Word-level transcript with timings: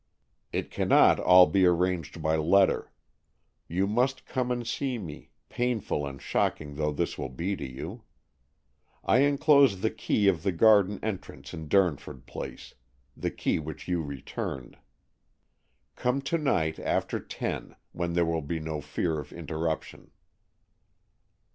"It 0.51 0.71
cannot 0.71 1.19
all 1.19 1.45
be 1.45 1.63
arranged 1.67 2.23
by 2.23 2.35
letter. 2.35 2.91
You 3.67 3.85
must 3.85 4.25
come 4.25 4.49
and 4.49 4.65
see 4.65 4.97
me, 4.97 5.29
painful 5.47 6.07
and 6.07 6.19
shocking 6.19 6.73
though 6.73 6.91
this 6.91 7.19
will 7.19 7.29
be 7.29 7.55
to 7.55 7.63
you. 7.71 8.01
I 9.05 9.19
enclose 9.19 9.81
the 9.81 9.91
key 9.91 10.27
of 10.27 10.41
the 10.41 10.51
garden 10.51 10.99
entrance 11.03 11.53
in 11.53 11.67
Durnford 11.69 12.25
Place, 12.25 12.73
the 13.15 13.29
key 13.29 13.59
which 13.59 13.87
you 13.87 14.01
returned. 14.01 14.79
Come 15.95 16.19
to 16.23 16.39
night 16.39 16.79
after 16.79 17.19
ten, 17.19 17.75
when 17.91 18.13
there 18.13 18.25
will 18.25 18.41
be 18.41 18.59
no 18.59 18.81
fear 18.81 19.19
of 19.19 19.31
interruption." 19.31 20.09